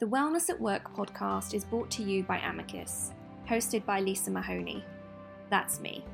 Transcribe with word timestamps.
The 0.00 0.06
Wellness 0.06 0.48
at 0.48 0.60
Work 0.60 0.94
podcast 0.94 1.54
is 1.54 1.64
brought 1.64 1.90
to 1.90 2.04
you 2.04 2.22
by 2.22 2.38
Amiqus, 2.38 3.10
hosted 3.48 3.84
by 3.84 3.98
Lisa 3.98 4.30
Mahoney. 4.30 4.84
That's 5.50 5.80
me. 5.80 6.04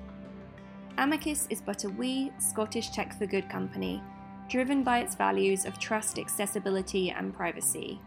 Amiqus 0.96 1.46
is 1.50 1.60
but 1.60 1.84
a 1.84 1.90
wee 1.90 2.32
Scottish 2.38 2.88
tech 2.92 3.18
for 3.18 3.26
good 3.26 3.50
company, 3.50 4.02
driven 4.48 4.84
by 4.84 5.00
its 5.00 5.16
values 5.16 5.66
of 5.66 5.78
trust, 5.78 6.18
accessibility, 6.18 7.10
and 7.10 7.34
privacy. 7.34 8.00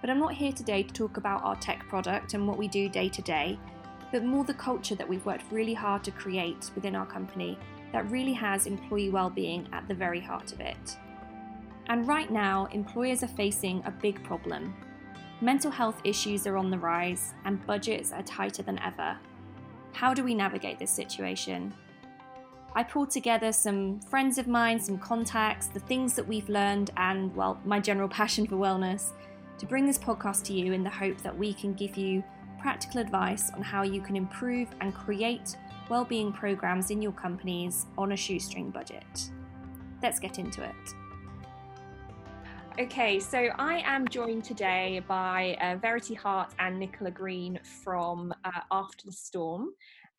But 0.00 0.10
I'm 0.10 0.18
not 0.18 0.34
here 0.34 0.50
today 0.50 0.82
to 0.82 0.92
talk 0.92 1.16
about 1.16 1.44
our 1.44 1.54
tech 1.54 1.86
product 1.86 2.34
and 2.34 2.44
what 2.44 2.58
we 2.58 2.66
do 2.66 2.88
day 2.88 3.08
to 3.08 3.22
day, 3.22 3.56
but 4.10 4.24
more 4.24 4.42
the 4.42 4.54
culture 4.54 4.96
that 4.96 5.08
we've 5.08 5.24
worked 5.24 5.52
really 5.52 5.74
hard 5.74 6.02
to 6.02 6.10
create 6.10 6.72
within 6.74 6.96
our 6.96 7.06
company 7.06 7.56
that 7.92 8.10
really 8.10 8.32
has 8.32 8.66
employee 8.66 9.10
well-being 9.10 9.68
at 9.72 9.86
the 9.86 9.94
very 9.94 10.18
heart 10.18 10.50
of 10.52 10.58
it. 10.58 10.96
And 11.86 12.08
right 12.08 12.32
now, 12.32 12.66
employers 12.72 13.22
are 13.22 13.28
facing 13.28 13.80
a 13.84 13.92
big 13.92 14.24
problem 14.24 14.74
Mental 15.40 15.70
health 15.70 16.00
issues 16.02 16.48
are 16.48 16.56
on 16.56 16.68
the 16.68 16.78
rise 16.78 17.32
and 17.44 17.64
budgets 17.64 18.12
are 18.12 18.22
tighter 18.22 18.62
than 18.62 18.78
ever. 18.80 19.16
How 19.92 20.12
do 20.12 20.24
we 20.24 20.34
navigate 20.34 20.80
this 20.80 20.90
situation? 20.90 21.72
I 22.74 22.82
pulled 22.82 23.10
together 23.10 23.52
some 23.52 24.00
friends 24.00 24.38
of 24.38 24.48
mine, 24.48 24.80
some 24.80 24.98
contacts, 24.98 25.68
the 25.68 25.80
things 25.80 26.14
that 26.14 26.26
we've 26.26 26.48
learned, 26.48 26.90
and, 26.96 27.34
well, 27.36 27.60
my 27.64 27.78
general 27.78 28.08
passion 28.20 28.46
for 28.46 28.56
wellness 28.56 29.12
to 29.58 29.66
bring 29.66 29.86
this 29.86 29.98
podcast 29.98 30.44
to 30.44 30.52
you 30.52 30.72
in 30.72 30.82
the 30.82 30.90
hope 30.90 31.18
that 31.18 31.36
we 31.36 31.54
can 31.54 31.72
give 31.72 31.96
you 31.96 32.22
practical 32.60 33.00
advice 33.00 33.50
on 33.54 33.62
how 33.62 33.82
you 33.82 34.00
can 34.00 34.16
improve 34.16 34.68
and 34.80 34.94
create 34.94 35.56
well-being 35.88 36.32
programs 36.32 36.90
in 36.90 37.00
your 37.00 37.12
companies 37.12 37.86
on 37.96 38.12
a 38.12 38.16
shoestring 38.16 38.70
budget. 38.70 39.30
Let's 40.02 40.18
get 40.18 40.38
into 40.38 40.62
it. 40.62 41.07
Okay, 42.80 43.18
so 43.18 43.48
I 43.58 43.82
am 43.84 44.06
joined 44.06 44.44
today 44.44 45.02
by 45.08 45.58
uh, 45.60 45.78
Verity 45.78 46.14
Hart 46.14 46.54
and 46.60 46.78
Nicola 46.78 47.10
Green 47.10 47.58
from 47.82 48.32
uh, 48.44 48.60
After 48.70 49.04
the 49.04 49.12
Storm. 49.12 49.70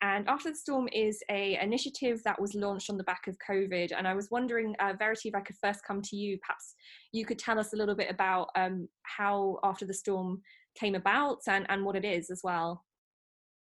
And 0.02 0.28
After 0.28 0.50
the 0.50 0.56
Storm 0.56 0.86
is 0.92 1.22
a 1.30 1.58
initiative 1.62 2.22
that 2.24 2.38
was 2.38 2.54
launched 2.54 2.90
on 2.90 2.98
the 2.98 3.04
back 3.04 3.28
of 3.28 3.38
COVID. 3.48 3.92
And 3.96 4.06
I 4.06 4.12
was 4.12 4.30
wondering, 4.30 4.76
uh, 4.78 4.92
Verity, 4.98 5.30
if 5.30 5.34
I 5.34 5.40
could 5.40 5.56
first 5.56 5.82
come 5.86 6.02
to 6.02 6.16
you, 6.16 6.36
perhaps 6.46 6.74
you 7.12 7.24
could 7.24 7.38
tell 7.38 7.58
us 7.58 7.72
a 7.72 7.76
little 7.76 7.94
bit 7.94 8.10
about 8.10 8.48
um, 8.56 8.90
how 9.04 9.58
After 9.64 9.86
the 9.86 9.94
Storm 9.94 10.42
came 10.74 10.96
about 10.96 11.38
and, 11.48 11.64
and 11.70 11.82
what 11.82 11.96
it 11.96 12.04
is 12.04 12.28
as 12.28 12.42
well. 12.44 12.84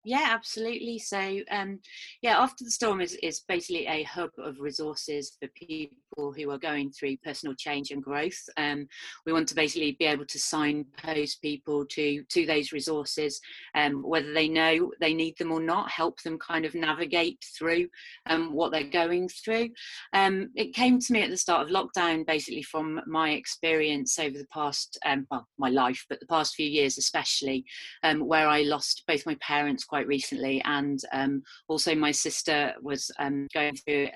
Yeah, 0.04 0.26
absolutely. 0.28 0.98
So, 0.98 1.38
um, 1.50 1.78
yeah, 2.20 2.38
After 2.38 2.62
the 2.62 2.70
Storm 2.70 3.00
is, 3.00 3.16
is 3.22 3.40
basically 3.48 3.86
a 3.86 4.02
hub 4.02 4.32
of 4.36 4.60
resources 4.60 5.34
for 5.40 5.48
people 5.54 5.96
who 6.16 6.50
are 6.50 6.58
going 6.58 6.90
through 6.90 7.16
personal 7.18 7.54
change 7.54 7.90
and 7.90 8.02
growth. 8.02 8.38
Um, 8.56 8.86
we 9.24 9.32
want 9.32 9.48
to 9.48 9.54
basically 9.54 9.96
be 9.98 10.04
able 10.04 10.26
to 10.26 10.38
signpost 10.38 11.40
people 11.40 11.86
to 11.86 12.22
to 12.22 12.46
those 12.46 12.72
resources, 12.72 13.40
um, 13.74 14.02
whether 14.02 14.32
they 14.32 14.48
know 14.48 14.92
they 15.00 15.14
need 15.14 15.36
them 15.38 15.52
or 15.52 15.60
not, 15.60 15.90
help 15.90 16.20
them 16.22 16.38
kind 16.38 16.64
of 16.64 16.74
navigate 16.74 17.42
through 17.56 17.88
um, 18.26 18.52
what 18.52 18.72
they're 18.72 18.84
going 18.84 19.28
through. 19.28 19.70
Um, 20.12 20.50
it 20.54 20.74
came 20.74 20.98
to 21.00 21.12
me 21.12 21.22
at 21.22 21.30
the 21.30 21.36
start 21.36 21.62
of 21.62 21.74
lockdown, 21.74 22.26
basically 22.26 22.62
from 22.62 23.00
my 23.06 23.30
experience 23.30 24.18
over 24.18 24.36
the 24.36 24.46
past, 24.52 24.98
um, 25.06 25.26
well, 25.30 25.48
my 25.58 25.70
life, 25.70 26.04
but 26.08 26.20
the 26.20 26.26
past 26.26 26.54
few 26.54 26.68
years 26.68 26.98
especially, 26.98 27.64
um, 28.02 28.26
where 28.26 28.48
I 28.48 28.62
lost 28.62 29.04
both 29.06 29.24
my 29.26 29.36
parents 29.36 29.84
quite 29.84 30.06
recently, 30.06 30.62
and 30.64 31.00
also 31.68 31.94
my 31.94 32.10
sister 32.10 32.74
was 32.82 33.10
going 33.54 33.76
through 33.76 34.08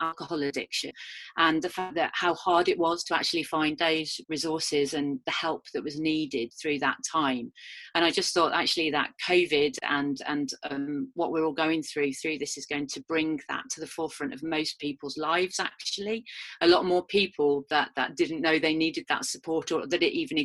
alcohol 0.00 0.42
addiction, 0.42 0.92
and 1.36 1.62
the 1.62 1.68
fact 1.68 1.94
that 1.94 2.10
how 2.14 2.34
hard 2.34 2.68
it 2.68 2.78
was 2.78 3.04
to 3.04 3.14
actually 3.14 3.42
find 3.42 3.78
those 3.78 4.20
resources 4.28 4.94
and 4.94 5.18
the 5.26 5.32
help 5.32 5.64
that 5.72 5.84
was 5.84 5.98
needed 5.98 6.52
through 6.60 6.78
that 6.78 6.96
time. 7.10 7.52
And 7.94 8.04
I 8.04 8.10
just 8.10 8.34
thought 8.34 8.52
actually 8.52 8.90
that 8.90 9.10
COVID 9.28 9.76
and 9.82 10.18
and 10.26 10.50
um, 10.70 11.10
what 11.14 11.32
we're 11.32 11.44
all 11.44 11.52
going 11.52 11.82
through 11.82 12.12
through 12.12 12.38
this 12.38 12.56
is 12.56 12.66
going 12.66 12.88
to 12.88 13.02
bring 13.08 13.40
that 13.48 13.64
to 13.70 13.80
the 13.80 13.86
forefront 13.86 14.34
of 14.34 14.42
most 14.42 14.78
people's 14.78 15.16
lives. 15.16 15.60
Actually, 15.60 16.24
a 16.60 16.68
lot 16.68 16.84
more 16.84 17.04
people 17.06 17.64
that 17.70 17.90
that 17.96 18.16
didn't 18.16 18.40
know 18.40 18.58
they 18.58 18.74
needed 18.74 19.04
that 19.08 19.24
support 19.24 19.72
or 19.72 19.86
that 19.86 20.02
it 20.02 20.12
even 20.12 20.38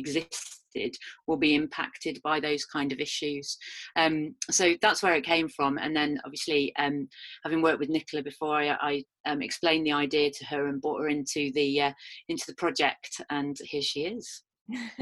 exists 0.74 0.98
will 1.26 1.36
be 1.36 1.54
impacted 1.54 2.20
by 2.22 2.40
those 2.40 2.64
kind 2.64 2.92
of 2.92 3.00
issues. 3.00 3.56
Um, 3.96 4.34
so 4.50 4.74
that's 4.82 5.02
where 5.02 5.14
it 5.14 5.24
came 5.24 5.48
from. 5.48 5.78
And 5.78 5.94
then 5.94 6.20
obviously, 6.24 6.72
um, 6.78 7.08
having 7.44 7.62
worked 7.62 7.80
with 7.80 7.88
Nicola 7.88 8.22
before, 8.22 8.56
I, 8.56 8.76
I 8.80 9.04
um, 9.26 9.42
explained 9.42 9.86
the 9.86 9.92
idea 9.92 10.30
to 10.30 10.46
her 10.46 10.66
and 10.66 10.80
brought 10.80 11.00
her 11.00 11.08
into 11.08 11.50
the 11.54 11.80
uh, 11.80 11.92
into 12.28 12.44
the 12.46 12.54
project, 12.54 13.20
and 13.30 13.56
here 13.64 13.82
she 13.82 14.02
is. 14.02 14.42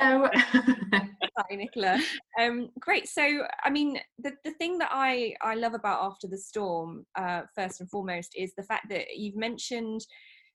oh. 0.00 0.28
Hi, 1.38 1.56
Nicola. 1.56 1.98
Um, 2.38 2.68
great. 2.78 3.08
So, 3.08 3.42
I 3.64 3.70
mean, 3.70 3.98
the, 4.18 4.32
the 4.44 4.52
thing 4.52 4.78
that 4.78 4.90
I, 4.92 5.34
I 5.40 5.54
love 5.54 5.72
about 5.72 6.04
After 6.04 6.26
the 6.26 6.36
Storm, 6.36 7.06
uh, 7.16 7.42
first 7.54 7.80
and 7.80 7.90
foremost, 7.90 8.34
is 8.36 8.52
the 8.54 8.62
fact 8.62 8.90
that 8.90 9.16
you've 9.16 9.36
mentioned 9.36 10.02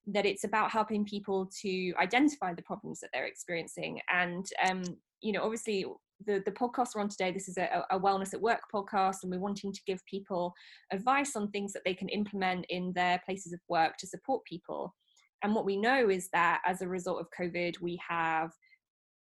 that 0.08 0.26
it's 0.26 0.46
about 0.46 0.72
helping 0.72 1.06
people 1.06 1.50
to 1.62 1.94
identify 2.02 2.54
the 2.54 2.62
problems 2.62 3.00
that 3.02 3.10
they're 3.14 3.26
experiencing. 3.26 4.00
And 4.10 4.46
um, 4.68 4.84
you 5.22 5.32
know 5.32 5.44
obviously 5.44 5.86
the 6.26 6.42
the 6.46 6.52
podcast 6.52 6.90
we're 6.96 7.02
on 7.02 7.10
today 7.10 7.32
this 7.32 7.48
is 7.48 7.58
a, 7.58 7.84
a, 7.92 8.00
wellness 8.00 8.34
at 8.34 8.42
work 8.42 8.62
podcast 8.74 9.18
and 9.24 9.32
we're 9.32 9.40
wanting 9.40 9.72
to 9.72 9.82
give 9.86 10.04
people 10.06 10.54
advice 10.92 11.36
on 11.36 11.50
things 11.50 11.74
that 11.74 11.84
they 11.86 11.94
can 11.94 12.10
implement 12.10 12.66
in 12.70 12.92
their 12.94 13.20
places 13.26 13.54
of 13.54 13.60
work 13.70 13.98
to 13.98 14.08
support 14.08 14.44
people. 14.46 14.96
And 15.44 15.54
what 15.54 15.66
we 15.66 15.78
know 15.78 16.10
is 16.10 16.30
that 16.34 16.62
as 16.66 16.82
a 16.82 16.88
result 16.88 17.20
of 17.20 17.28
covid 17.40 17.80
we 17.82 18.00
have 18.08 18.52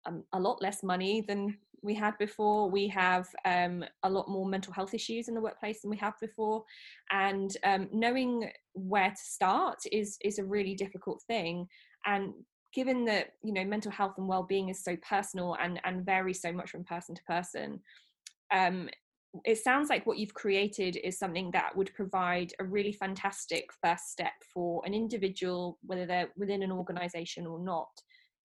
um, 0.08 0.24
a 0.34 0.40
lot 0.40 0.62
less 0.62 0.82
money 0.82 1.24
than 1.28 1.58
we 1.82 1.94
had 1.96 2.18
before. 2.18 2.70
We 2.70 2.88
have 2.90 3.28
um, 3.46 3.84
a 4.04 4.10
lot 4.10 4.30
more 4.30 4.48
mental 4.48 4.74
health 4.74 4.94
issues 4.94 5.28
in 5.28 5.36
the 5.36 5.42
workplace 5.42 5.82
than 5.82 5.92
we 5.92 5.98
have 5.98 6.14
before, 6.20 6.64
and 7.12 7.56
um, 7.64 7.90
knowing 7.92 8.50
where 8.74 9.10
to 9.10 9.24
start 9.24 9.80
is 9.92 10.18
is 10.24 10.40
a 10.40 10.46
really 10.46 10.76
difficult 10.76 11.22
thing. 11.28 11.68
And 12.06 12.34
given 12.74 13.06
that 13.06 13.34
you 13.44 13.54
know 13.54 13.66
mental 13.66 13.92
health 13.92 14.14
and 14.18 14.28
well-being 14.28 14.70
is 14.70 14.84
so 14.84 14.96
personal 15.08 15.58
and 15.62 15.80
and 15.84 16.06
varies 16.06 16.42
so 16.42 16.52
much 16.52 16.70
from 16.70 16.84
person 16.84 17.16
to 17.16 17.24
person, 17.24 17.80
um, 18.54 18.90
it 19.46 19.58
sounds 19.58 19.90
like 19.90 20.06
what 20.06 20.18
you've 20.18 20.34
created 20.34 20.98
is 21.04 21.18
something 21.18 21.52
that 21.52 21.76
would 21.76 21.94
provide 21.94 22.54
a 22.60 22.66
really 22.66 22.92
fantastic 22.92 23.70
first 23.82 24.12
step 24.12 24.34
for 24.54 24.82
an 24.86 24.94
individual, 24.94 25.80
whether 25.84 26.06
they're 26.06 26.30
within 26.38 26.64
an 26.64 26.72
organization 26.72 27.48
or 27.48 27.60
not, 27.60 27.90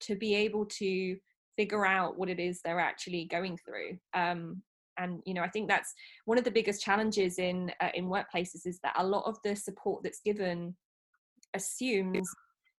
to 0.01 0.15
be 0.15 0.35
able 0.35 0.65
to 0.67 1.17
figure 1.57 1.87
out 1.87 2.19
what 2.19 2.29
it 2.29 2.39
is 2.39 2.61
they're 2.63 2.81
actually 2.81 3.25
going 3.27 3.59
through 3.65 3.99
um, 4.15 4.63
and 4.99 5.23
you 5.25 5.35
know 5.35 5.43
i 5.43 5.49
think 5.49 5.69
that's 5.69 5.95
one 6.25 6.39
of 6.39 6.45
the 6.45 6.51
biggest 6.51 6.83
challenges 6.83 7.39
in 7.39 7.71
uh, 7.81 7.89
in 7.95 8.07
workplaces 8.07 8.67
is 8.67 8.79
that 8.83 8.95
a 8.99 9.07
lot 9.07 9.25
of 9.27 9.37
the 9.45 9.55
support 9.55 10.03
that's 10.03 10.21
given 10.21 10.75
assumes 11.55 12.29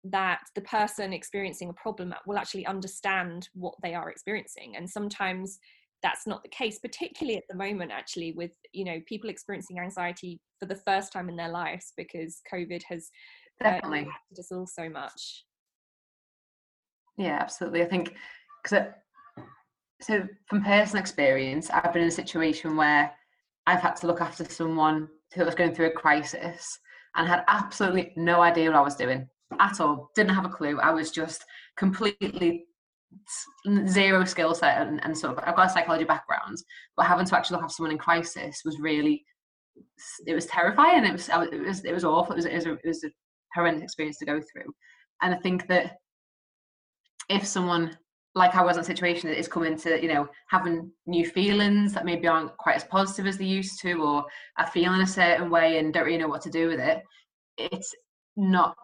that 0.04 0.40
the 0.56 0.62
person 0.62 1.12
experiencing 1.12 1.70
a 1.70 1.74
problem 1.74 2.14
will 2.26 2.38
actually 2.38 2.66
understand 2.66 3.50
what 3.54 3.74
they 3.84 3.94
are 3.94 4.10
experiencing 4.10 4.76
and 4.76 4.90
sometimes 4.90 5.60
that's 6.04 6.28
not 6.28 6.44
the 6.44 6.50
case 6.50 6.80
particularly 6.80 7.38
at 7.38 7.44
the 7.50 7.56
moment 7.56 7.92
actually 7.92 8.32
with 8.34 8.52
you 8.72 8.86
know 8.86 9.00
people 9.08 9.30
experiencing 9.30 9.80
anxiety 9.80 10.40
for 10.60 10.66
the 10.66 10.76
first 10.76 11.12
time 11.12 11.30
in 11.30 11.36
their 11.36 11.50
lives 11.50 11.94
because 11.98 12.42
covid 12.52 12.84
has 12.84 13.10
uh, 13.64 13.72
definitely. 13.72 14.02
uh, 14.02 14.40
us 14.40 14.52
all 14.52 14.68
so 14.68 14.88
much. 14.88 15.44
Yeah 17.18 17.40
absolutely 17.42 17.82
i 17.82 17.86
think 17.86 18.14
because 18.64 18.88
so 20.02 20.28
from 20.48 20.64
personal 20.64 21.02
experience 21.02 21.70
i've 21.72 21.94
been 21.94 22.04
in 22.04 22.08
a 22.10 22.12
situation 22.12 22.76
where 22.76 23.12
i've 23.66 23.82
had 23.82 23.96
to 23.96 24.08
look 24.08 24.22
after 24.22 24.46
someone 24.46 25.08
who 25.34 25.44
was 25.44 25.56
going 25.56 25.74
through 25.74 25.88
a 25.88 25.92
crisis 25.92 26.80
and 27.16 27.28
had 27.28 27.44
absolutely 27.48 28.14
no 28.16 28.42
idea 28.42 28.70
what 28.70 28.78
i 28.78 28.82
was 28.82 28.96
doing 28.96 29.28
at 29.60 29.80
all 29.80 30.10
didn't 30.14 30.36
have 30.36 30.44
a 30.44 30.50
clue. 30.50 30.78
I 30.78 30.92
was 30.92 31.10
just 31.10 31.46
completely 31.78 32.66
zero 33.88 34.26
skill 34.26 34.54
set 34.54 34.86
and, 34.86 35.02
and 35.06 35.18
sort 35.18 35.38
of 35.38 35.44
i've 35.46 35.56
got 35.56 35.68
a 35.68 35.70
psychology 35.70 36.04
background 36.04 36.58
but 36.98 37.06
having 37.06 37.26
to 37.26 37.38
actually 37.38 37.56
look 37.56 37.64
after 37.64 37.76
someone 37.76 37.94
in 37.94 37.98
crisis 37.98 38.62
was 38.66 38.78
really 38.82 39.24
it 40.26 40.34
was 40.34 40.46
terrifying. 40.46 41.06
It 41.06 41.14
was 41.14 41.30
it 41.30 41.66
was 41.66 41.86
it 41.86 41.94
was 41.94 42.04
awful. 42.04 42.34
It 42.34 42.38
was, 42.38 42.46
it 42.46 42.56
was, 42.56 42.66
a, 42.66 42.74
it 42.74 42.88
was 42.88 43.04
a 43.04 43.10
horrendous 43.54 43.84
experience 43.84 44.18
to 44.20 44.26
go 44.26 44.40
through. 44.40 44.72
And 45.22 45.34
i 45.34 45.38
think 45.38 45.68
that 45.68 45.98
if 47.30 47.46
someone 47.46 47.98
like 48.38 48.56
I 48.56 48.64
was 48.64 48.78
in 48.78 48.82
a 48.82 48.86
situation 48.86 49.30
that 49.30 49.40
is 49.40 49.48
coming 49.48 49.78
to, 49.80 50.02
you 50.02 50.14
know, 50.14 50.28
having 50.50 50.92
new 51.06 51.26
feelings 51.26 51.94
that 51.94 52.06
maybe 52.06 52.28
aren't 52.28 52.56
quite 52.58 52.76
as 52.76 52.84
positive 52.84 53.26
as 53.26 53.38
they 53.38 53.46
used 53.46 53.80
to, 53.82 53.94
or 53.94 54.26
are 54.58 54.68
feeling 54.68 55.02
a 55.02 55.08
certain 55.08 55.50
way 55.50 55.80
and 55.80 55.94
don't 55.94 56.06
really 56.06 56.18
know 56.18 56.28
what 56.28 56.42
to 56.44 56.50
do 56.50 56.68
with 56.68 56.80
it. 56.80 57.02
It's 57.58 57.94
not 58.36 58.76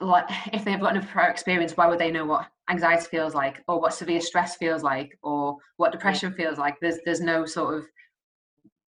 like 0.00 0.26
if 0.52 0.64
they've 0.64 0.80
got 0.80 0.96
a 0.96 1.00
prior 1.00 1.30
experience, 1.30 1.76
why 1.76 1.86
would 1.86 2.00
they 2.00 2.10
know 2.10 2.26
what 2.26 2.46
anxiety 2.68 3.06
feels 3.06 3.34
like, 3.34 3.62
or 3.68 3.80
what 3.80 3.94
severe 3.94 4.20
stress 4.20 4.56
feels 4.56 4.82
like, 4.82 5.16
or 5.22 5.56
what 5.76 5.92
depression 5.92 6.30
yeah. 6.30 6.44
feels 6.44 6.58
like? 6.58 6.76
There's 6.80 6.98
there's 7.04 7.20
no 7.20 7.46
sort 7.46 7.78
of 7.78 7.86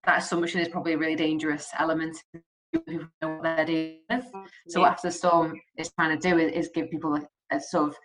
that 0.05 0.19
assumption 0.19 0.61
is 0.61 0.69
probably 0.69 0.93
a 0.93 0.97
really 0.97 1.15
dangerous 1.15 1.69
element 1.77 2.17
who 2.73 3.07
know 3.21 3.29
what 3.29 3.43
they're 3.43 3.65
dealing 3.65 3.99
with. 4.09 4.25
So 4.67 4.81
what 4.81 4.91
after 4.91 5.09
the 5.09 5.11
storm 5.11 5.59
is 5.77 5.91
trying 5.91 6.17
to 6.17 6.29
do 6.29 6.37
is, 6.37 6.51
is 6.51 6.71
give 6.73 6.89
people 6.89 7.15
a, 7.15 7.55
a 7.55 7.59
sort 7.59 7.89
of 7.89 7.95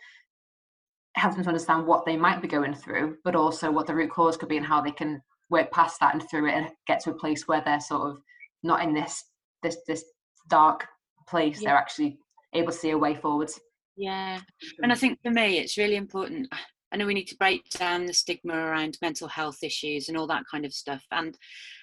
helps 1.18 1.36
them 1.36 1.44
to 1.44 1.50
understand 1.50 1.86
what 1.86 2.04
they 2.04 2.16
might 2.16 2.42
be 2.42 2.48
going 2.48 2.74
through, 2.74 3.16
but 3.24 3.34
also 3.34 3.70
what 3.70 3.86
the 3.86 3.94
root 3.94 4.10
cause 4.10 4.36
could 4.36 4.48
be 4.48 4.56
and 4.56 4.66
how 4.66 4.80
they 4.80 4.90
can 4.90 5.22
work 5.50 5.70
past 5.70 6.00
that 6.00 6.14
and 6.14 6.28
through 6.28 6.48
it 6.48 6.54
and 6.54 6.68
get 6.86 7.00
to 7.00 7.10
a 7.10 7.14
place 7.14 7.48
where 7.48 7.62
they're 7.64 7.80
sort 7.80 8.10
of 8.10 8.18
not 8.62 8.82
in 8.82 8.92
this 8.92 9.24
this 9.62 9.78
this 9.86 10.04
dark 10.48 10.86
place. 11.28 11.60
Yeah. 11.60 11.70
They're 11.70 11.78
actually 11.78 12.18
able 12.54 12.72
to 12.72 12.78
see 12.78 12.90
a 12.90 12.98
way 12.98 13.14
forward. 13.14 13.50
Yeah, 13.96 14.40
and 14.82 14.92
I 14.92 14.94
think 14.94 15.18
for 15.22 15.30
me, 15.30 15.58
it's 15.58 15.76
really 15.76 15.96
important. 15.96 16.48
I 16.92 16.96
know 16.96 17.06
we 17.06 17.14
need 17.14 17.28
to 17.28 17.36
break 17.36 17.68
down 17.70 18.06
the 18.06 18.14
stigma 18.14 18.54
around 18.54 18.96
mental 19.02 19.28
health 19.28 19.58
issues 19.62 20.08
and 20.08 20.16
all 20.16 20.26
that 20.28 20.44
kind 20.50 20.64
of 20.64 20.72
stuff, 20.72 21.04
and 21.10 21.36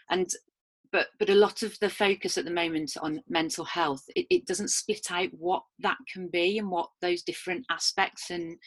and 0.09 0.29
but 0.95 1.07
but 1.19 1.29
a 1.29 1.35
lot 1.35 1.61
of 1.61 1.77
the 1.81 1.89
focus 1.89 2.37
at 2.37 2.45
the 2.45 2.51
moment 2.51 2.93
on 3.01 3.21
mental 3.27 3.65
health 3.65 4.05
it, 4.15 4.25
it 4.29 4.45
doesn't 4.45 4.69
split 4.69 5.11
out 5.11 5.27
what 5.37 5.61
that 5.79 5.97
can 6.11 6.29
be 6.29 6.57
and 6.57 6.71
what 6.71 6.87
those 7.01 7.21
different 7.21 7.65
aspects 7.69 8.29
and 8.29 8.57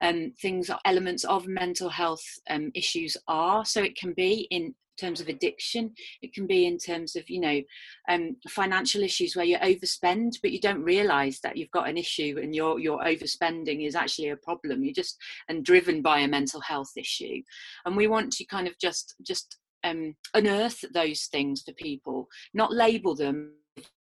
um, 0.00 0.32
things 0.40 0.70
elements 0.86 1.24
of 1.24 1.46
mental 1.46 1.90
health 1.90 2.24
um, 2.48 2.70
issues 2.74 3.18
are. 3.28 3.66
So 3.66 3.82
it 3.82 3.96
can 3.96 4.14
be 4.14 4.48
in 4.50 4.74
terms 4.96 5.20
of 5.20 5.28
addiction 5.28 5.92
it 6.22 6.32
can 6.32 6.46
be 6.46 6.66
in 6.66 6.78
terms 6.78 7.16
of 7.16 7.28
you 7.28 7.40
know 7.40 7.60
um, 8.08 8.36
financial 8.48 9.02
issues 9.02 9.34
where 9.34 9.44
you 9.44 9.58
overspend 9.58 10.34
but 10.40 10.52
you 10.52 10.60
don't 10.60 10.84
realize 10.84 11.40
that 11.40 11.56
you've 11.56 11.70
got 11.72 11.88
an 11.88 11.98
issue 11.98 12.38
and 12.40 12.54
your 12.54 12.78
your 12.78 13.00
overspending 13.00 13.84
is 13.84 13.96
actually 13.96 14.28
a 14.28 14.36
problem. 14.36 14.84
You're 14.84 14.94
just 14.94 15.18
and 15.48 15.64
driven 15.64 16.00
by 16.00 16.20
a 16.20 16.28
mental 16.28 16.60
health 16.60 16.92
issue. 16.96 17.42
And 17.84 17.96
we 17.96 18.06
want 18.06 18.32
to 18.34 18.44
kind 18.46 18.68
of 18.68 18.78
just 18.78 19.16
just 19.22 19.58
um, 19.84 20.16
unearth 20.34 20.84
those 20.92 21.24
things 21.24 21.62
for 21.62 21.72
people, 21.74 22.28
not 22.52 22.72
label 22.72 23.14
them 23.14 23.52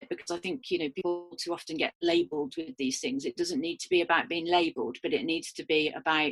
because 0.10 0.32
I 0.32 0.38
think 0.38 0.70
you 0.70 0.80
know 0.80 0.90
people 0.96 1.30
too 1.40 1.54
often 1.54 1.78
get 1.78 1.94
labelled 2.02 2.54
with 2.58 2.76
these 2.78 3.00
things. 3.00 3.26
It 3.26 3.38
doesn't 3.38 3.62
need 3.62 3.78
to 3.78 3.90
be 3.90 4.02
about 4.02 4.30
being 4.30 4.48
labelled, 4.48 4.98
but 5.02 5.14
it 5.14 5.26
needs 5.26 5.52
to 5.54 5.66
be 5.66 5.92
about 5.96 6.32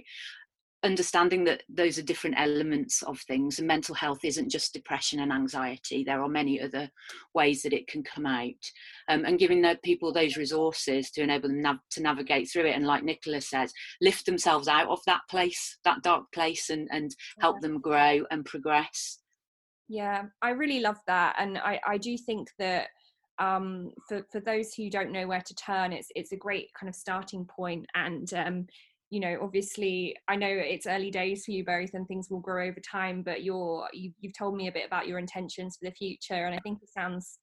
understanding 0.84 1.44
that 1.44 1.62
those 1.70 2.00
are 2.00 2.04
different 2.04 2.36
elements 2.40 3.04
of 3.04 3.20
things 3.22 3.60
and 3.60 3.68
mental 3.68 3.94
health 3.94 4.24
isn't 4.24 4.50
just 4.50 4.74
depression 4.74 5.20
and 5.20 5.32
anxiety 5.32 6.04
there 6.04 6.22
are 6.22 6.28
many 6.28 6.60
other 6.60 6.90
ways 7.36 7.62
that 7.62 7.74
it 7.74 7.88
can 7.88 8.04
come 8.04 8.26
out 8.26 8.50
um, 9.08 9.24
and 9.26 9.38
giving 9.38 9.62
the 9.62 9.78
people 9.84 10.12
those 10.12 10.38
resources 10.38 11.12
to 11.12 11.22
enable 11.22 11.50
them 11.50 11.62
nav- 11.62 11.78
to 11.92 12.02
navigate 12.02 12.50
through 12.50 12.66
it 12.66 12.76
and 12.76 12.88
like 12.88 13.04
nicola 13.04 13.40
says 13.40 13.72
lift 14.02 14.26
themselves 14.26 14.68
out 14.68 14.90
of 14.90 15.00
that 15.06 15.22
place 15.30 15.78
that 15.84 16.02
dark 16.02 16.24
place 16.34 16.72
and 16.72 16.88
and 16.92 17.16
help 17.40 17.58
yeah. 17.58 17.68
them 17.68 17.80
grow 17.80 18.26
and 18.32 18.44
progress 18.46 19.20
yeah, 19.92 20.24
I 20.42 20.52
really 20.52 20.80
love 20.80 21.00
that, 21.08 21.36
and 21.38 21.58
I 21.58 21.78
I 21.86 21.98
do 21.98 22.18
think 22.18 22.48
that 22.58 22.88
um, 23.40 23.92
for 24.08 24.26
for 24.32 24.40
those 24.40 24.74
who 24.74 24.90
don't 24.90 25.12
know 25.12 25.28
where 25.28 25.42
to 25.42 25.56
turn, 25.56 25.92
it's 25.92 26.08
it's 26.16 26.32
a 26.32 26.38
great 26.38 26.70
kind 26.80 26.88
of 26.88 26.96
starting 26.96 27.46
point, 27.46 27.86
and 27.94 28.34
um, 28.34 28.68
you 29.10 29.20
know, 29.20 29.38
obviously, 29.42 30.16
I 30.30 30.38
know 30.38 30.48
it's 30.48 30.88
early 30.88 31.12
days 31.12 31.44
for 31.44 31.52
you 31.52 31.66
both, 31.66 31.94
and 31.94 32.08
things 32.08 32.30
will 32.30 32.40
grow 32.40 32.68
over 32.68 32.80
time. 32.80 33.22
But 33.22 33.44
you're 33.44 33.86
you, 33.92 34.14
you've 34.22 34.38
told 34.38 34.56
me 34.56 34.70
a 34.70 34.72
bit 34.72 34.88
about 34.88 35.08
your 35.08 35.20
intentions 35.20 35.76
for 35.76 35.90
the 35.90 35.96
future, 35.96 36.46
and 36.46 36.56
I 36.56 36.60
think 36.60 36.82
it 36.82 36.90
sounds 36.90 37.40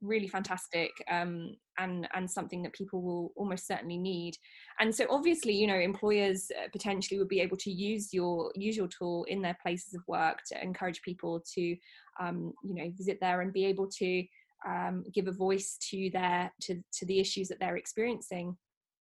really 0.00 0.28
fantastic 0.28 0.90
um, 1.10 1.54
and 1.78 2.08
and 2.14 2.30
something 2.30 2.62
that 2.62 2.72
people 2.72 3.02
will 3.02 3.32
almost 3.36 3.66
certainly 3.66 3.98
need. 3.98 4.34
And 4.78 4.94
so 4.94 5.06
obviously 5.10 5.52
you 5.52 5.66
know 5.66 5.78
employers 5.78 6.50
uh, 6.58 6.68
potentially 6.72 7.18
would 7.18 7.28
be 7.28 7.40
able 7.40 7.56
to 7.58 7.70
use 7.70 8.12
your 8.12 8.52
your 8.54 8.88
tool 8.88 9.24
in 9.28 9.42
their 9.42 9.56
places 9.62 9.94
of 9.94 10.02
work 10.06 10.38
to 10.48 10.62
encourage 10.62 11.02
people 11.02 11.42
to 11.54 11.76
um, 12.20 12.52
you 12.64 12.74
know 12.74 12.90
visit 12.96 13.18
there 13.20 13.40
and 13.40 13.52
be 13.52 13.64
able 13.64 13.88
to 13.98 14.24
um, 14.66 15.04
give 15.14 15.26
a 15.26 15.32
voice 15.32 15.78
to 15.90 16.10
their 16.12 16.52
to, 16.62 16.82
to 16.92 17.06
the 17.06 17.18
issues 17.18 17.48
that 17.48 17.58
they're 17.60 17.76
experiencing 17.76 18.56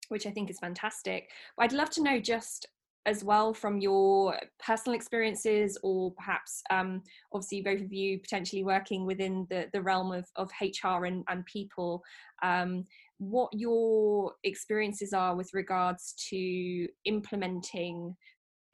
which 0.09 0.27
i 0.27 0.31
think 0.31 0.49
is 0.49 0.59
fantastic. 0.59 1.29
But 1.57 1.63
i'd 1.63 1.73
love 1.73 1.89
to 1.91 2.03
know 2.03 2.19
just 2.19 2.67
as 3.05 3.23
well 3.23 3.53
from 3.53 3.79
your 3.79 4.37
personal 4.63 4.95
experiences 4.95 5.77
or 5.83 6.11
perhaps 6.13 6.61
um, 6.69 7.01
obviously 7.33 7.61
both 7.61 7.81
of 7.81 7.91
you 7.91 8.19
potentially 8.19 8.63
working 8.63 9.05
within 9.05 9.47
the, 9.49 9.67
the 9.73 9.81
realm 9.81 10.11
of, 10.11 10.25
of 10.35 10.51
hr 10.61 11.05
and, 11.05 11.23
and 11.29 11.45
people 11.45 12.01
um, 12.43 12.85
what 13.17 13.49
your 13.53 14.33
experiences 14.43 15.13
are 15.13 15.35
with 15.35 15.49
regards 15.53 16.13
to 16.29 16.87
implementing 17.05 18.15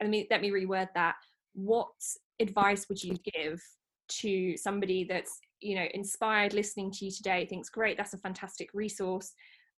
let 0.00 0.10
me 0.10 0.26
let 0.30 0.42
me 0.42 0.50
reword 0.50 0.88
that 0.94 1.14
what 1.54 1.88
advice 2.40 2.86
would 2.88 3.02
you 3.02 3.16
give 3.34 3.60
to 4.08 4.56
somebody 4.56 5.04
that's 5.04 5.38
you 5.60 5.74
know 5.74 5.86
inspired 5.94 6.52
listening 6.52 6.90
to 6.90 7.04
you 7.04 7.10
today 7.10 7.46
thinks 7.46 7.68
great 7.68 7.96
that's 7.96 8.14
a 8.14 8.18
fantastic 8.18 8.68
resource 8.74 9.32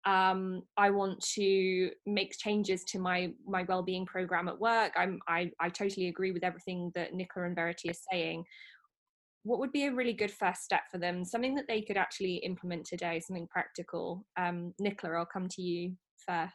um, 0.06 0.64
I 0.78 0.90
want 0.90 1.20
to 1.36 1.92
make 2.06 2.38
changes 2.38 2.84
to 2.86 3.00
my 3.00 3.32
my 3.46 3.64
well-being 3.64 4.06
program 4.06 4.48
at 4.48 4.60
work. 4.60 4.94
I'm 4.96 5.20
I, 5.28 5.52
I 5.60 5.70
totally 5.70 6.08
agree 6.08 6.32
with 6.32 6.44
everything 6.44 6.92
that 6.96 7.14
Nicola 7.14 7.48
and 7.48 7.56
Verity 7.56 7.90
are 7.90 8.02
saying. 8.12 8.46
What 9.44 9.60
would 9.60 9.72
be 9.72 9.86
a 9.86 9.94
really 9.94 10.14
good 10.14 10.32
first 10.32 10.64
step 10.64 10.82
for 10.92 10.98
them? 10.98 11.26
Something 11.26 11.56
that 11.56 11.66
they 11.68 11.82
could 11.82 11.98
actually 11.98 12.36
implement 12.38 12.86
today, 12.86 13.20
something 13.20 13.48
practical. 13.48 14.26
Um, 14.38 14.74
Nicola, 14.80 15.18
I'll 15.18 15.26
come 15.26 15.48
to 15.50 15.62
you 15.62 15.94
first. 16.26 16.54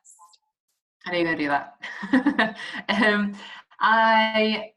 I 1.06 1.12
know 1.12 1.18
you're 1.18 1.26
gonna 1.26 1.38
do 1.38 1.48
that. 1.48 2.56
um, 2.88 3.34
I 3.80 4.72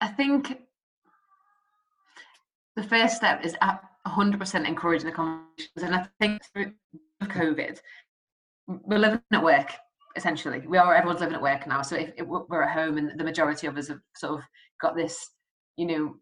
I 0.00 0.08
think 0.08 0.58
the 2.76 2.82
first 2.82 3.16
step 3.16 3.44
is 3.44 3.54
100% 4.06 4.68
encouraging 4.68 5.06
the 5.06 5.12
conversations. 5.12 5.82
And 5.82 5.94
I 5.94 6.06
think 6.20 6.42
through 6.52 6.72
COVID, 7.22 7.78
we're 8.66 8.98
living 8.98 9.20
at 9.32 9.42
work 9.42 9.70
essentially. 10.16 10.62
We 10.66 10.78
are 10.78 10.94
everyone's 10.94 11.20
living 11.20 11.34
at 11.34 11.42
work 11.42 11.66
now. 11.66 11.82
So 11.82 11.96
if, 11.96 12.12
if 12.16 12.26
we're 12.26 12.62
at 12.62 12.72
home, 12.72 12.98
and 12.98 13.18
the 13.18 13.24
majority 13.24 13.66
of 13.66 13.76
us 13.76 13.88
have 13.88 13.98
sort 14.16 14.38
of 14.38 14.44
got 14.80 14.96
this, 14.96 15.30
you 15.76 15.86
know, 15.86 16.14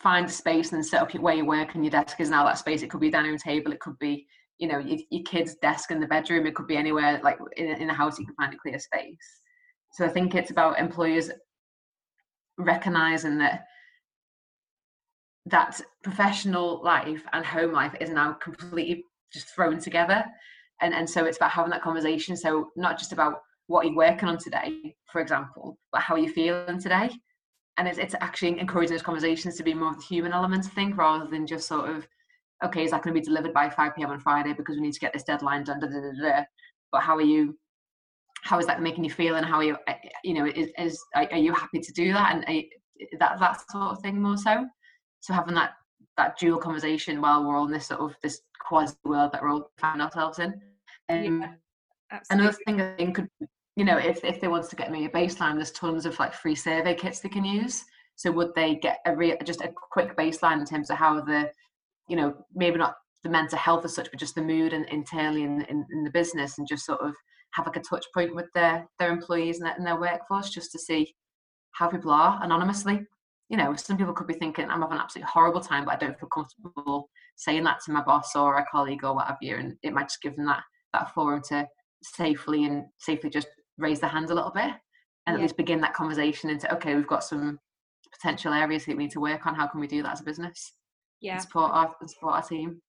find 0.00 0.26
a 0.26 0.30
space 0.30 0.72
and 0.72 0.84
set 0.84 1.02
up 1.02 1.12
your, 1.12 1.22
where 1.22 1.34
you 1.34 1.44
work 1.44 1.74
and 1.74 1.84
your 1.84 1.90
desk 1.90 2.20
is 2.20 2.30
now 2.30 2.44
that 2.44 2.58
space. 2.58 2.82
It 2.82 2.90
could 2.90 3.00
be 3.00 3.08
a 3.08 3.12
dining 3.12 3.30
room 3.30 3.38
table. 3.38 3.72
It 3.72 3.80
could 3.80 3.98
be 3.98 4.26
you 4.58 4.68
know 4.68 4.78
your, 4.78 4.98
your 5.10 5.24
kid's 5.24 5.56
desk 5.56 5.90
in 5.90 6.00
the 6.00 6.06
bedroom. 6.06 6.46
It 6.46 6.54
could 6.54 6.66
be 6.66 6.76
anywhere 6.76 7.20
like 7.22 7.38
in, 7.56 7.66
in 7.66 7.90
a 7.90 7.94
house 7.94 8.18
you 8.18 8.26
can 8.26 8.36
find 8.36 8.54
a 8.54 8.58
clear 8.58 8.78
space. 8.78 9.40
So 9.92 10.04
I 10.04 10.08
think 10.08 10.34
it's 10.34 10.50
about 10.50 10.78
employers 10.78 11.30
recognizing 12.58 13.38
that 13.38 13.64
that 15.46 15.80
professional 16.02 16.82
life 16.82 17.22
and 17.32 17.44
home 17.44 17.72
life 17.72 17.94
is 18.00 18.10
now 18.10 18.32
completely 18.34 19.04
just 19.32 19.48
thrown 19.48 19.78
together. 19.78 20.24
And 20.80 20.94
and 20.94 21.08
so 21.08 21.24
it's 21.24 21.36
about 21.36 21.50
having 21.50 21.70
that 21.70 21.82
conversation. 21.82 22.36
So 22.36 22.70
not 22.76 22.98
just 22.98 23.12
about 23.12 23.42
what 23.66 23.86
you're 23.86 23.96
working 23.96 24.28
on 24.28 24.36
today 24.36 24.94
for 25.10 25.22
example 25.22 25.78
but 25.90 26.02
how 26.02 26.14
are 26.14 26.18
you're 26.18 26.32
feeling 26.32 26.80
today. 26.80 27.10
And 27.76 27.88
it's, 27.88 27.98
it's 27.98 28.14
actually 28.20 28.60
encouraging 28.60 28.94
those 28.94 29.02
conversations 29.02 29.56
to 29.56 29.64
be 29.64 29.74
more 29.74 29.90
of 29.90 29.96
the 29.96 30.04
human 30.04 30.32
element 30.32 30.64
i 30.64 30.68
think 30.68 30.96
rather 30.96 31.28
than 31.28 31.44
just 31.44 31.66
sort 31.66 31.90
of 31.90 32.06
okay 32.64 32.84
is 32.84 32.92
that 32.92 33.02
going 33.02 33.12
to 33.12 33.20
be 33.20 33.24
delivered 33.24 33.52
by 33.52 33.68
5 33.68 33.96
p.m 33.96 34.10
on 34.10 34.20
friday 34.20 34.52
because 34.52 34.76
we 34.76 34.82
need 34.82 34.92
to 34.92 35.00
get 35.00 35.12
this 35.12 35.24
deadline 35.24 35.64
done 35.64 35.80
da, 35.80 35.88
da, 35.88 36.00
da, 36.22 36.44
but 36.92 37.02
how 37.02 37.16
are 37.16 37.22
you 37.22 37.58
how 38.44 38.58
is 38.58 38.66
that 38.66 38.82
making 38.82 39.02
you 39.02 39.10
feel 39.10 39.36
and 39.36 39.46
how 39.46 39.56
are 39.56 39.64
you 39.64 39.76
uh, 39.88 39.94
you 40.22 40.34
know 40.34 40.46
is, 40.46 40.70
is 40.78 41.02
are 41.14 41.36
you 41.36 41.52
happy 41.52 41.80
to 41.80 41.92
do 41.92 42.12
that? 42.12 42.34
And 42.34 42.56
you, 42.56 42.64
that 43.18 43.40
that 43.40 43.70
sort 43.70 43.92
of 43.92 44.00
thing 44.00 44.22
more 44.22 44.36
so 44.36 44.66
so 45.24 45.32
having 45.32 45.54
that 45.54 45.70
that 46.18 46.38
dual 46.38 46.58
conversation 46.58 47.22
while 47.22 47.42
we're 47.42 47.56
on 47.56 47.70
this 47.70 47.86
sort 47.86 48.00
of 48.00 48.14
this 48.22 48.42
quasi 48.60 48.94
world 49.04 49.32
that 49.32 49.42
we're 49.42 49.50
all 49.50 49.70
finding 49.78 50.04
ourselves 50.04 50.38
in. 50.38 50.60
Um, 51.08 51.40
yeah, 51.40 52.20
another 52.28 52.56
thing 52.66 52.80
I 52.82 52.94
think 52.96 53.16
could, 53.16 53.28
you 53.74 53.86
know, 53.86 53.96
if 53.96 54.22
if 54.22 54.38
they 54.38 54.48
want 54.48 54.68
to 54.68 54.76
get 54.76 54.92
me 54.92 55.06
a 55.06 55.08
baseline, 55.08 55.54
there's 55.54 55.70
tons 55.70 56.04
of 56.04 56.18
like 56.18 56.34
free 56.34 56.54
survey 56.54 56.94
kits 56.94 57.20
they 57.20 57.30
can 57.30 57.44
use. 57.44 57.84
So 58.16 58.30
would 58.32 58.54
they 58.54 58.74
get 58.74 58.98
a 59.06 59.16
real 59.16 59.36
just 59.44 59.62
a 59.62 59.72
quick 59.90 60.14
baseline 60.14 60.60
in 60.60 60.66
terms 60.66 60.90
of 60.90 60.98
how 60.98 61.22
the, 61.22 61.50
you 62.06 62.16
know, 62.16 62.34
maybe 62.54 62.76
not 62.76 62.96
the 63.22 63.30
mental 63.30 63.58
health 63.58 63.86
as 63.86 63.94
such, 63.94 64.10
but 64.10 64.20
just 64.20 64.34
the 64.34 64.42
mood 64.42 64.74
and 64.74 64.86
internally 64.90 65.44
in, 65.44 65.62
in, 65.62 65.86
in 65.90 66.04
the 66.04 66.10
business 66.10 66.58
and 66.58 66.68
just 66.68 66.84
sort 66.84 67.00
of 67.00 67.14
have 67.52 67.66
like 67.66 67.76
a 67.76 67.80
touch 67.80 68.04
point 68.12 68.34
with 68.34 68.52
their 68.54 68.86
their 68.98 69.10
employees 69.10 69.58
and 69.58 69.66
their, 69.66 69.74
and 69.74 69.86
their 69.86 69.98
workforce 69.98 70.50
just 70.50 70.70
to 70.72 70.78
see 70.78 71.14
how 71.72 71.88
people 71.88 72.10
are 72.10 72.38
anonymously 72.42 73.06
you 73.48 73.56
know, 73.56 73.74
some 73.76 73.96
people 73.96 74.14
could 74.14 74.26
be 74.26 74.34
thinking, 74.34 74.64
I'm 74.64 74.80
having 74.80 74.96
an 74.96 75.02
absolutely 75.02 75.30
horrible 75.32 75.60
time, 75.60 75.84
but 75.84 75.94
I 75.94 75.98
don't 75.98 76.18
feel 76.18 76.28
comfortable 76.28 77.10
saying 77.36 77.64
that 77.64 77.80
to 77.84 77.92
my 77.92 78.02
boss 78.02 78.34
or 78.34 78.56
a 78.56 78.66
colleague 78.70 79.04
or 79.04 79.14
what 79.14 79.26
have 79.26 79.38
you. 79.40 79.56
And 79.56 79.76
it 79.82 79.92
might 79.92 80.08
just 80.08 80.22
give 80.22 80.36
them 80.36 80.46
that 80.46 80.62
that 80.92 81.12
forum 81.12 81.42
to 81.48 81.66
safely 82.02 82.64
and 82.64 82.84
safely 82.98 83.28
just 83.28 83.48
raise 83.78 84.00
their 84.00 84.10
hand 84.10 84.30
a 84.30 84.34
little 84.34 84.52
bit 84.52 84.72
and 85.26 85.28
yeah. 85.28 85.34
at 85.34 85.40
least 85.40 85.56
begin 85.56 85.80
that 85.80 85.94
conversation 85.94 86.50
into 86.50 86.72
okay, 86.74 86.94
we've 86.94 87.06
got 87.06 87.24
some 87.24 87.58
potential 88.12 88.52
areas 88.52 88.84
that 88.84 88.96
we 88.96 89.04
need 89.04 89.10
to 89.10 89.20
work 89.20 89.46
on. 89.46 89.54
How 89.54 89.66
can 89.66 89.80
we 89.80 89.86
do 89.86 90.02
that 90.02 90.12
as 90.12 90.20
a 90.20 90.24
business? 90.24 90.72
Yeah. 91.20 91.34
And 91.34 91.42
support 91.42 91.72
our 91.72 91.94
support 92.06 92.34
our 92.34 92.42
team. 92.42 92.80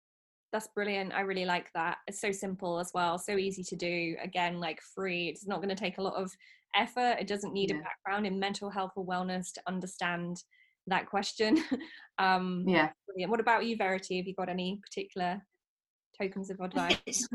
That's 0.51 0.67
brilliant. 0.69 1.13
I 1.13 1.21
really 1.21 1.45
like 1.45 1.71
that. 1.73 1.97
It's 2.07 2.21
so 2.21 2.31
simple 2.31 2.79
as 2.79 2.91
well, 2.93 3.17
so 3.17 3.37
easy 3.37 3.63
to 3.63 3.75
do. 3.75 4.15
Again, 4.23 4.59
like 4.59 4.79
free. 4.81 5.27
It's 5.27 5.47
not 5.47 5.57
going 5.57 5.69
to 5.69 5.75
take 5.75 5.97
a 5.97 6.01
lot 6.01 6.15
of 6.15 6.31
effort. 6.75 7.17
It 7.19 7.27
doesn't 7.27 7.53
need 7.53 7.71
yeah. 7.71 7.77
a 7.77 7.81
background 7.81 8.25
in 8.25 8.39
mental 8.39 8.69
health 8.69 8.91
or 8.95 9.05
wellness 9.05 9.51
to 9.53 9.61
understand 9.67 10.43
that 10.87 11.09
question. 11.09 11.63
um, 12.19 12.63
yeah. 12.67 12.89
Brilliant. 13.07 13.31
What 13.31 13.39
about 13.39 13.65
you, 13.65 13.75
Verity? 13.75 14.17
Have 14.17 14.27
you 14.27 14.33
got 14.33 14.49
any 14.49 14.79
particular 14.81 15.41
tokens 16.19 16.49
of 16.49 16.59
advice? 16.59 17.27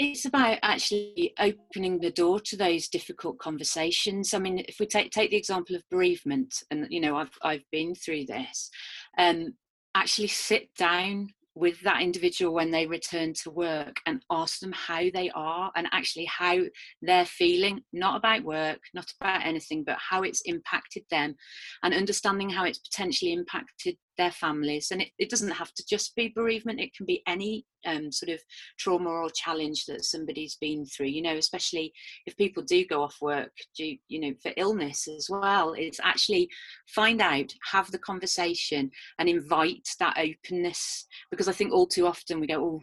it's 0.00 0.24
about 0.24 0.58
actually 0.62 1.34
opening 1.38 2.00
the 2.00 2.10
door 2.10 2.40
to 2.40 2.56
those 2.56 2.88
difficult 2.88 3.38
conversations. 3.38 4.32
I 4.32 4.38
mean, 4.38 4.64
if 4.66 4.76
we 4.80 4.86
take 4.86 5.10
take 5.10 5.30
the 5.30 5.36
example 5.36 5.76
of 5.76 5.88
bereavement, 5.90 6.62
and 6.70 6.86
you 6.88 7.00
know, 7.00 7.16
I've 7.16 7.36
I've 7.42 7.64
been 7.70 7.94
through 7.94 8.24
this. 8.24 8.70
Um, 9.18 9.54
actually, 9.94 10.28
sit 10.28 10.74
down 10.74 11.28
with 11.60 11.80
that 11.82 12.00
individual 12.00 12.54
when 12.54 12.70
they 12.70 12.86
return 12.86 13.34
to 13.34 13.50
work 13.50 13.96
and 14.06 14.24
ask 14.30 14.60
them 14.60 14.72
how 14.72 15.02
they 15.12 15.30
are 15.34 15.70
and 15.76 15.86
actually 15.92 16.24
how 16.24 16.58
they're 17.02 17.26
feeling, 17.26 17.82
not 17.92 18.16
about 18.16 18.42
work, 18.42 18.80
not 18.94 19.12
about 19.20 19.44
anything, 19.44 19.84
but 19.84 19.98
how 19.98 20.22
it's 20.22 20.40
impacted 20.46 21.04
them 21.10 21.36
and 21.82 21.92
understanding 21.92 22.48
how 22.48 22.64
it's 22.64 22.78
potentially 22.78 23.34
impacted 23.34 23.96
their 24.20 24.30
families. 24.30 24.90
And 24.90 25.00
it, 25.00 25.08
it 25.18 25.30
doesn't 25.30 25.50
have 25.50 25.72
to 25.72 25.84
just 25.88 26.14
be 26.14 26.32
bereavement, 26.34 26.78
it 26.78 26.94
can 26.94 27.06
be 27.06 27.22
any 27.26 27.64
um, 27.86 28.12
sort 28.12 28.30
of 28.30 28.40
trauma 28.78 29.08
or 29.08 29.30
challenge 29.34 29.86
that 29.86 30.04
somebody's 30.04 30.56
been 30.60 30.84
through, 30.84 31.06
you 31.06 31.22
know, 31.22 31.36
especially 31.36 31.90
if 32.26 32.36
people 32.36 32.62
do 32.62 32.84
go 32.84 33.02
off 33.02 33.16
work, 33.22 33.52
due, 33.74 33.96
you 34.08 34.20
know, 34.20 34.34
for 34.42 34.52
illness 34.58 35.08
as 35.08 35.28
well. 35.30 35.72
It's 35.72 36.00
actually 36.02 36.50
find 36.86 37.22
out, 37.22 37.54
have 37.72 37.90
the 37.90 37.98
conversation, 37.98 38.90
and 39.18 39.28
invite 39.28 39.88
that 39.98 40.18
openness. 40.18 41.06
Because 41.30 41.48
I 41.48 41.52
think 41.52 41.72
all 41.72 41.86
too 41.86 42.06
often 42.06 42.40
we 42.40 42.46
go, 42.46 42.62
oh, 42.62 42.80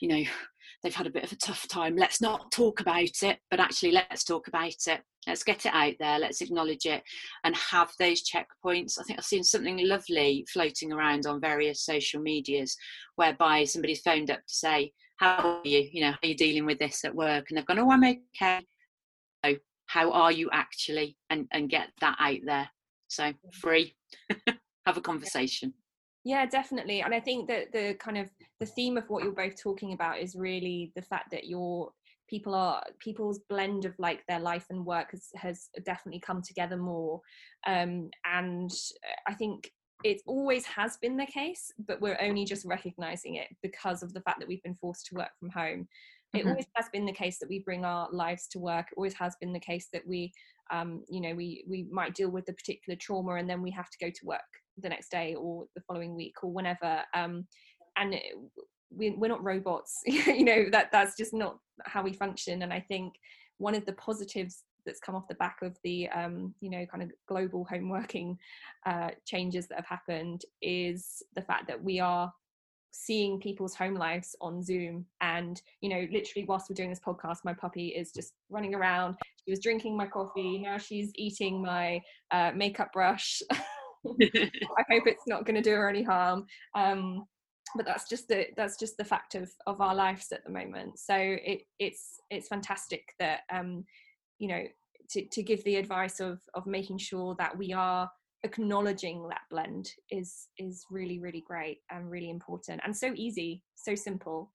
you 0.00 0.08
know, 0.08 0.24
they've 0.82 0.94
had 0.94 1.06
a 1.06 1.10
bit 1.10 1.24
of 1.24 1.32
a 1.32 1.36
tough 1.36 1.68
time. 1.68 1.96
Let's 1.96 2.20
not 2.20 2.50
talk 2.50 2.80
about 2.80 3.22
it, 3.22 3.38
but 3.50 3.60
actually, 3.60 3.92
let's 3.92 4.24
talk 4.24 4.48
about 4.48 4.74
it. 4.86 5.00
Let's 5.26 5.42
get 5.42 5.66
it 5.66 5.74
out 5.74 5.94
there. 6.00 6.18
Let's 6.18 6.40
acknowledge 6.40 6.86
it 6.86 7.02
and 7.44 7.54
have 7.54 7.92
those 7.98 8.22
checkpoints. 8.22 8.98
I 8.98 9.04
think 9.04 9.18
I've 9.18 9.24
seen 9.24 9.44
something 9.44 9.86
lovely 9.86 10.46
floating 10.50 10.92
around 10.92 11.26
on 11.26 11.40
various 11.40 11.84
social 11.84 12.22
medias 12.22 12.76
whereby 13.16 13.64
somebody's 13.64 14.00
phoned 14.00 14.30
up 14.30 14.38
to 14.38 14.54
say, 14.54 14.92
How 15.16 15.60
are 15.64 15.68
you? 15.68 15.88
You 15.92 16.02
know, 16.02 16.12
how 16.12 16.18
are 16.22 16.28
you 16.28 16.36
dealing 16.36 16.66
with 16.66 16.78
this 16.78 17.04
at 17.04 17.14
work? 17.14 17.46
And 17.48 17.58
they've 17.58 17.66
gone, 17.66 17.78
Oh, 17.78 17.90
I'm 17.90 18.04
okay. 18.04 18.64
So, 19.44 19.56
how 19.86 20.12
are 20.12 20.32
you 20.32 20.48
actually? 20.52 21.16
And, 21.28 21.46
and 21.52 21.68
get 21.68 21.88
that 22.00 22.16
out 22.18 22.38
there. 22.44 22.70
So, 23.08 23.24
mm. 23.24 23.54
free. 23.54 23.94
have 24.86 24.96
a 24.96 25.02
conversation 25.02 25.74
yeah 26.24 26.46
definitely 26.46 27.00
and 27.00 27.14
i 27.14 27.20
think 27.20 27.48
that 27.48 27.72
the 27.72 27.94
kind 27.94 28.18
of 28.18 28.28
the 28.58 28.66
theme 28.66 28.96
of 28.96 29.08
what 29.08 29.22
you're 29.22 29.32
both 29.32 29.60
talking 29.60 29.92
about 29.92 30.18
is 30.18 30.34
really 30.34 30.92
the 30.94 31.02
fact 31.02 31.30
that 31.30 31.46
your 31.46 31.90
people 32.28 32.54
are 32.54 32.82
people's 32.98 33.40
blend 33.48 33.84
of 33.84 33.94
like 33.98 34.24
their 34.28 34.38
life 34.38 34.66
and 34.70 34.86
work 34.86 35.10
has, 35.10 35.28
has 35.34 35.68
definitely 35.84 36.20
come 36.20 36.40
together 36.40 36.76
more 36.76 37.20
um, 37.66 38.08
and 38.24 38.70
i 39.26 39.34
think 39.34 39.70
it 40.02 40.22
always 40.26 40.64
has 40.64 40.96
been 40.98 41.16
the 41.16 41.26
case 41.26 41.72
but 41.86 42.00
we're 42.00 42.18
only 42.22 42.44
just 42.44 42.64
recognizing 42.64 43.34
it 43.34 43.48
because 43.62 44.02
of 44.02 44.14
the 44.14 44.20
fact 44.22 44.38
that 44.38 44.48
we've 44.48 44.62
been 44.62 44.78
forced 44.80 45.06
to 45.06 45.14
work 45.14 45.30
from 45.38 45.50
home 45.50 45.86
it 46.32 46.38
mm-hmm. 46.38 46.50
always 46.50 46.66
has 46.74 46.86
been 46.92 47.04
the 47.04 47.12
case 47.12 47.38
that 47.38 47.48
we 47.48 47.58
bring 47.58 47.84
our 47.84 48.08
lives 48.12 48.46
to 48.46 48.58
work 48.58 48.86
it 48.90 48.96
always 48.96 49.14
has 49.14 49.34
been 49.40 49.52
the 49.52 49.60
case 49.60 49.88
that 49.92 50.06
we 50.06 50.32
um, 50.70 51.02
you 51.08 51.20
know 51.20 51.34
we 51.34 51.64
we 51.68 51.86
might 51.90 52.14
deal 52.14 52.30
with 52.30 52.48
a 52.48 52.52
particular 52.52 52.96
trauma 52.96 53.34
and 53.34 53.50
then 53.50 53.60
we 53.60 53.70
have 53.72 53.90
to 53.90 53.98
go 54.00 54.08
to 54.08 54.26
work 54.26 54.40
the 54.80 54.88
next 54.88 55.10
day 55.10 55.34
or 55.34 55.66
the 55.74 55.82
following 55.82 56.14
week 56.14 56.34
or 56.42 56.50
whenever 56.50 57.02
um, 57.14 57.46
and 57.96 58.14
we, 58.96 59.10
we're 59.10 59.28
not 59.28 59.42
robots 59.44 60.00
you 60.06 60.44
know 60.44 60.66
that 60.70 60.90
that's 60.92 61.16
just 61.16 61.32
not 61.32 61.58
how 61.84 62.02
we 62.02 62.12
function. 62.12 62.62
And 62.62 62.72
i 62.72 62.80
think 62.80 63.14
one 63.58 63.74
of 63.74 63.84
the 63.86 63.92
positives 63.94 64.64
that's 64.86 65.00
come 65.00 65.14
off 65.14 65.28
the 65.28 65.34
back 65.34 65.58
of 65.62 65.76
the 65.84 66.08
um, 66.08 66.54
you 66.60 66.70
know 66.70 66.86
kind 66.86 67.02
of 67.02 67.10
global 67.28 67.64
home 67.64 67.88
working 67.88 68.38
uh, 68.86 69.10
changes 69.26 69.66
that 69.68 69.76
have 69.76 69.86
happened 69.86 70.42
is 70.62 71.22
the 71.34 71.42
fact 71.42 71.66
that 71.68 71.82
we 71.82 72.00
are 72.00 72.32
seeing 72.92 73.38
people's 73.38 73.74
home 73.74 73.94
lives 73.94 74.34
on 74.40 74.62
zoom. 74.62 75.04
And 75.20 75.60
you 75.80 75.90
know 75.90 76.06
literally 76.10 76.46
whilst 76.46 76.68
we're 76.68 76.74
doing 76.74 76.90
this 76.90 77.00
podcast 77.00 77.38
my 77.44 77.54
puppy 77.54 77.88
is 77.88 78.12
just 78.12 78.32
running 78.48 78.74
around. 78.74 79.16
She 79.44 79.50
was 79.50 79.60
drinking 79.60 79.96
my 79.96 80.06
coffee. 80.06 80.58
Now 80.58 80.78
she's 80.78 81.12
eating 81.14 81.62
my 81.62 82.00
uh, 82.30 82.52
makeup 82.54 82.92
brush 82.92 83.42
I 84.06 84.84
hope 84.90 85.06
it's 85.06 85.26
not 85.26 85.44
going 85.44 85.56
to 85.56 85.62
do 85.62 85.74
her 85.74 85.88
any 85.88 86.02
harm. 86.02 86.46
Um, 86.74 87.26
but 87.76 87.86
that's 87.86 88.08
just 88.08 88.26
the 88.28 88.46
that's 88.56 88.78
just 88.78 88.96
the 88.96 89.04
fact 89.04 89.34
of 89.34 89.50
of 89.66 89.80
our 89.80 89.94
lives 89.94 90.32
at 90.32 90.44
the 90.44 90.50
moment. 90.50 90.98
So 90.98 91.14
it 91.16 91.62
it's 91.78 92.20
it's 92.30 92.48
fantastic 92.48 93.14
that 93.18 93.40
um, 93.52 93.84
you 94.38 94.48
know 94.48 94.64
to 95.10 95.24
to 95.26 95.42
give 95.42 95.62
the 95.64 95.76
advice 95.76 96.20
of 96.20 96.40
of 96.54 96.66
making 96.66 96.98
sure 96.98 97.36
that 97.38 97.56
we 97.56 97.72
are 97.72 98.10
acknowledging 98.42 99.28
that 99.28 99.42
blend 99.50 99.90
is 100.10 100.48
is 100.58 100.84
really 100.90 101.18
really 101.18 101.42
great 101.46 101.78
and 101.90 102.10
really 102.10 102.30
important 102.30 102.80
and 102.84 102.96
so 102.96 103.12
easy 103.14 103.62
so 103.74 103.94
simple 103.94 104.50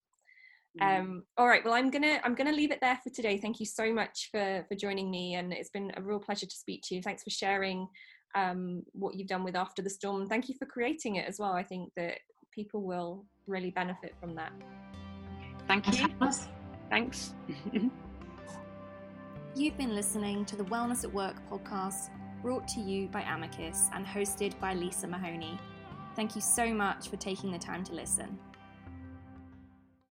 mm. 0.81 0.99
um 0.99 1.23
all 1.37 1.47
right 1.47 1.63
well 1.63 1.73
i'm 1.75 1.91
gonna 1.91 2.19
i'm 2.23 2.33
gonna 2.33 2.51
leave 2.51 2.71
it 2.71 2.81
there 2.81 2.99
for 3.03 3.11
today 3.11 3.37
thank 3.37 3.59
you 3.59 3.65
so 3.65 3.93
much 3.93 4.29
for 4.31 4.65
for 4.67 4.75
joining 4.75 5.11
me 5.11 5.35
and 5.35 5.53
it's 5.53 5.69
been 5.69 5.91
a 5.97 6.01
real 6.01 6.19
pleasure 6.19 6.47
to 6.47 6.55
speak 6.55 6.81
to 6.83 6.95
you 6.95 7.01
thanks 7.01 7.21
for 7.21 7.29
sharing 7.29 7.87
um, 8.35 8.83
what 8.93 9.15
you've 9.15 9.27
done 9.27 9.43
with 9.43 9.55
After 9.55 9.81
the 9.81 9.89
Storm. 9.89 10.27
Thank 10.27 10.49
you 10.49 10.55
for 10.55 10.65
creating 10.65 11.15
it 11.15 11.27
as 11.27 11.39
well. 11.39 11.53
I 11.53 11.63
think 11.63 11.91
that 11.95 12.19
people 12.51 12.81
will 12.81 13.25
really 13.47 13.71
benefit 13.71 14.13
from 14.19 14.35
that. 14.35 14.51
Thank 15.67 15.99
you. 15.99 16.07
Thanks. 16.89 17.33
You've 19.55 19.77
been 19.77 19.95
listening 19.95 20.45
to 20.45 20.55
the 20.55 20.65
Wellness 20.65 21.03
at 21.03 21.13
Work 21.13 21.37
podcast 21.49 22.09
brought 22.41 22.67
to 22.67 22.79
you 22.79 23.07
by 23.07 23.21
Amiqus 23.21 23.89
and 23.93 24.05
hosted 24.05 24.59
by 24.59 24.73
Lisa 24.73 25.07
Mahoney. 25.07 25.57
Thank 26.15 26.35
you 26.35 26.41
so 26.41 26.73
much 26.73 27.09
for 27.09 27.17
taking 27.17 27.51
the 27.51 27.57
time 27.57 27.83
to 27.85 27.93
listen. 27.93 28.37